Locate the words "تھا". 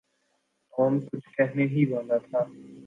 2.17-2.39